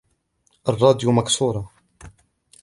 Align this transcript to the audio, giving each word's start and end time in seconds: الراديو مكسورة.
الراديو 0.69 1.11
مكسورة. 1.11 1.71